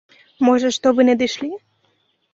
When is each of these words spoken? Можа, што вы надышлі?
Можа, 0.47 0.71
што 0.77 0.95
вы 1.01 1.05
надышлі? 1.11 1.53